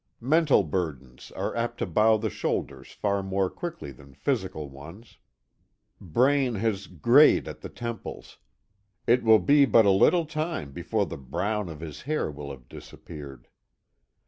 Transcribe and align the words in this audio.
Mental 0.19 0.63
burdens 0.63 1.29
are 1.33 1.55
apt 1.55 1.77
to 1.77 1.85
bow 1.85 2.17
the 2.17 2.31
shoulders 2.31 2.91
far 2.91 3.21
more 3.21 3.51
quickly 3.51 3.91
than 3.91 4.15
physical 4.15 4.67
ones. 4.67 5.19
Braine 6.01 6.55
has 6.55 6.87
grayed 6.87 7.47
at 7.47 7.61
the 7.61 7.69
temples; 7.69 8.39
it 9.05 9.21
will 9.21 9.37
be 9.37 9.63
but 9.65 9.85
a 9.85 9.91
little 9.91 10.25
time 10.25 10.71
before 10.71 11.05
the 11.05 11.17
brown 11.17 11.69
of 11.69 11.81
his 11.81 12.01
hair 12.01 12.31
will 12.31 12.49
have 12.49 12.67
disappeared. 12.67 13.47